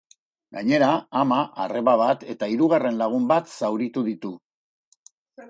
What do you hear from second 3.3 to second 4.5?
bat zauritu ditu.